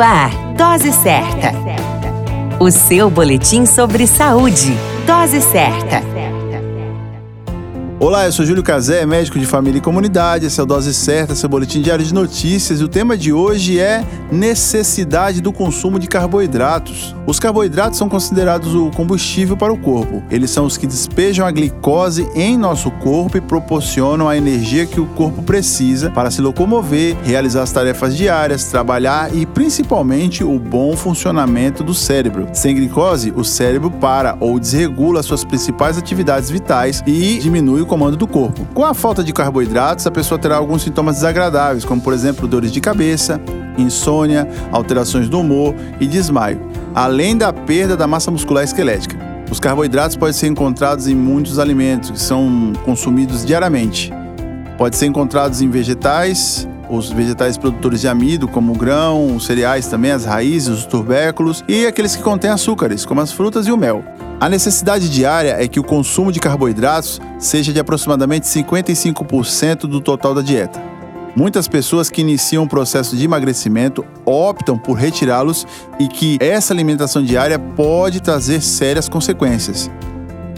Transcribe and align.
Ar, 0.00 0.30
Dose 0.56 0.92
Certa. 0.92 1.52
O 2.58 2.70
seu 2.70 3.10
boletim 3.10 3.66
sobre 3.66 4.06
saúde. 4.06 4.74
Dose 5.06 5.42
Certa. 5.42 6.02
Olá, 7.98 8.24
eu 8.24 8.32
sou 8.32 8.46
Júlio 8.46 8.62
Cazé, 8.62 9.04
médico 9.04 9.38
de 9.38 9.44
família 9.44 9.76
e 9.76 9.82
comunidade. 9.82 10.46
Esse 10.46 10.58
é 10.58 10.62
o 10.62 10.66
Dose 10.66 10.94
Certa, 10.94 11.34
seu 11.34 11.50
boletim 11.50 11.82
diário 11.82 12.02
de 12.02 12.14
notícias. 12.14 12.80
E 12.80 12.84
o 12.84 12.88
tema 12.88 13.14
de 13.14 13.30
hoje 13.30 13.78
é 13.78 14.02
necessidade 14.30 15.40
do 15.40 15.52
consumo 15.52 15.98
de 15.98 16.06
carboidratos. 16.06 17.14
Os 17.26 17.38
carboidratos 17.38 17.98
são 17.98 18.08
considerados 18.08 18.74
o 18.74 18.90
combustível 18.90 19.56
para 19.56 19.72
o 19.72 19.78
corpo. 19.78 20.22
Eles 20.30 20.50
são 20.50 20.64
os 20.64 20.76
que 20.76 20.86
despejam 20.86 21.46
a 21.46 21.50
glicose 21.50 22.28
em 22.34 22.56
nosso 22.56 22.90
corpo 22.90 23.36
e 23.36 23.40
proporcionam 23.40 24.28
a 24.28 24.36
energia 24.36 24.86
que 24.86 25.00
o 25.00 25.06
corpo 25.06 25.42
precisa 25.42 26.10
para 26.10 26.30
se 26.30 26.40
locomover, 26.40 27.16
realizar 27.22 27.62
as 27.62 27.72
tarefas 27.72 28.16
diárias, 28.16 28.64
trabalhar 28.64 29.34
e 29.34 29.46
principalmente 29.46 30.44
o 30.44 30.58
bom 30.58 30.96
funcionamento 30.96 31.82
do 31.82 31.94
cérebro. 31.94 32.48
Sem 32.52 32.74
glicose, 32.74 33.32
o 33.36 33.44
cérebro 33.44 33.90
para 33.90 34.36
ou 34.40 34.58
desregula 34.58 35.22
suas 35.22 35.44
principais 35.44 35.98
atividades 35.98 36.50
vitais 36.50 37.02
e 37.06 37.38
diminui 37.38 37.82
o 37.82 37.86
comando 37.86 38.16
do 38.16 38.26
corpo. 38.26 38.66
Com 38.74 38.84
a 38.84 38.94
falta 38.94 39.22
de 39.22 39.32
carboidratos, 39.32 40.06
a 40.06 40.10
pessoa 40.10 40.38
terá 40.38 40.56
alguns 40.56 40.82
sintomas 40.82 41.16
desagradáveis, 41.16 41.84
como 41.84 42.00
por 42.00 42.12
exemplo 42.12 42.46
dores 42.46 42.72
de 42.72 42.80
cabeça, 42.80 43.40
insônia, 43.82 44.48
alterações 44.72 45.28
do 45.28 45.40
humor 45.40 45.74
e 46.00 46.06
desmaio, 46.06 46.60
além 46.94 47.36
da 47.36 47.52
perda 47.52 47.96
da 47.96 48.06
massa 48.06 48.30
muscular 48.30 48.64
esquelética. 48.64 49.16
Os 49.50 49.58
carboidratos 49.58 50.16
podem 50.16 50.32
ser 50.32 50.46
encontrados 50.46 51.08
em 51.08 51.14
muitos 51.14 51.58
alimentos 51.58 52.10
que 52.10 52.20
são 52.20 52.72
consumidos 52.84 53.44
diariamente. 53.44 54.12
Pode 54.78 54.96
ser 54.96 55.06
encontrados 55.06 55.60
em 55.60 55.68
vegetais, 55.68 56.68
os 56.88 57.10
vegetais 57.10 57.58
produtores 57.58 58.00
de 58.00 58.08
amido, 58.08 58.48
como 58.48 58.72
o 58.72 58.76
grão, 58.76 59.34
os 59.34 59.46
cereais 59.46 59.86
também, 59.88 60.10
as 60.10 60.24
raízes, 60.24 60.68
os 60.68 60.86
tubérculos 60.86 61.64
e 61.68 61.86
aqueles 61.86 62.16
que 62.16 62.22
contêm 62.22 62.50
açúcares, 62.50 63.04
como 63.04 63.20
as 63.20 63.32
frutas 63.32 63.66
e 63.66 63.72
o 63.72 63.76
mel. 63.76 64.04
A 64.40 64.48
necessidade 64.48 65.10
diária 65.10 65.56
é 65.62 65.68
que 65.68 65.78
o 65.78 65.84
consumo 65.84 66.32
de 66.32 66.40
carboidratos 66.40 67.20
seja 67.38 67.72
de 67.72 67.78
aproximadamente 67.78 68.46
55% 68.46 69.80
do 69.80 70.00
total 70.00 70.34
da 70.34 70.42
dieta. 70.42 70.89
Muitas 71.36 71.68
pessoas 71.68 72.10
que 72.10 72.20
iniciam 72.20 72.64
o 72.64 72.68
processo 72.68 73.16
de 73.16 73.24
emagrecimento 73.24 74.04
optam 74.24 74.76
por 74.76 74.94
retirá-los 74.94 75.66
e 75.98 76.08
que 76.08 76.36
essa 76.40 76.72
alimentação 76.74 77.22
diária 77.22 77.58
pode 77.58 78.20
trazer 78.20 78.60
sérias 78.60 79.08
consequências. 79.08 79.90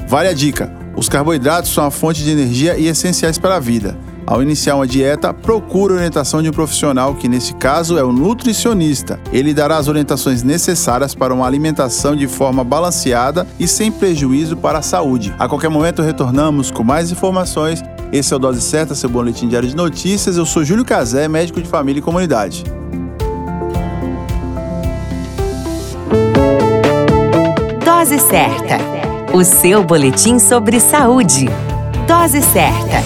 Vale 0.08 0.28
a 0.28 0.32
dica: 0.32 0.72
os 0.96 1.08
carboidratos 1.08 1.72
são 1.72 1.84
a 1.84 1.90
fonte 1.90 2.22
de 2.22 2.30
energia 2.30 2.76
e 2.78 2.86
essenciais 2.86 3.38
para 3.38 3.56
a 3.56 3.60
vida. 3.60 3.96
Ao 4.24 4.40
iniciar 4.40 4.76
uma 4.76 4.86
dieta, 4.86 5.34
procure 5.34 5.92
a 5.92 5.96
orientação 5.96 6.40
de 6.40 6.48
um 6.48 6.52
profissional, 6.52 7.14
que 7.14 7.28
nesse 7.28 7.54
caso 7.54 7.98
é 7.98 8.04
o 8.04 8.12
nutricionista. 8.12 9.18
Ele 9.32 9.52
dará 9.52 9.76
as 9.76 9.88
orientações 9.88 10.42
necessárias 10.44 11.14
para 11.14 11.34
uma 11.34 11.44
alimentação 11.44 12.14
de 12.14 12.28
forma 12.28 12.62
balanceada 12.62 13.46
e 13.58 13.66
sem 13.66 13.90
prejuízo 13.90 14.56
para 14.56 14.78
a 14.78 14.82
saúde. 14.82 15.34
A 15.38 15.48
qualquer 15.48 15.68
momento 15.68 16.02
retornamos 16.02 16.70
com 16.70 16.84
mais 16.84 17.10
informações. 17.10 17.82
Esse 18.12 18.34
é 18.34 18.36
o 18.36 18.38
Dose 18.38 18.60
Certa, 18.60 18.94
seu 18.94 19.08
boletim 19.08 19.48
diário 19.48 19.66
de 19.66 19.74
notícias. 19.74 20.36
Eu 20.36 20.44
sou 20.44 20.62
Júlio 20.62 20.84
Cazé, 20.84 21.26
médico 21.28 21.62
de 21.62 21.66
família 21.66 21.98
e 21.98 22.02
comunidade. 22.02 22.62
Dose 27.82 28.18
Certa, 28.18 28.76
o 29.34 29.42
seu 29.42 29.82
boletim 29.82 30.38
sobre 30.38 30.78
saúde. 30.78 31.48
Dose 32.06 32.42
Certa. 32.42 33.02